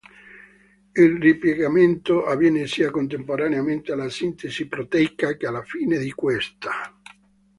Il 0.93 1.19
ripiegamento 1.21 2.25
avviene 2.25 2.65
sia 2.65 2.89
contemporaneamente 2.89 3.91
alla 3.91 4.09
sintesi 4.09 4.67
proteica 4.67 5.35
che 5.37 5.45
alla 5.45 5.61
fine 5.61 5.99
di 5.99 6.11
questa. 6.11 6.97